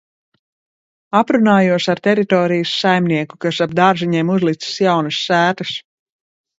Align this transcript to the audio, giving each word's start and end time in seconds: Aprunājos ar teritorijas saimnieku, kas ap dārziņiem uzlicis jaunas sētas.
Aprunājos 1.19 1.87
ar 1.95 2.01
teritorijas 2.09 2.73
saimnieku, 2.79 3.41
kas 3.49 3.63
ap 3.69 3.79
dārziņiem 3.83 4.35
uzlicis 4.41 4.85
jaunas 4.89 5.25
sētas. 5.31 5.81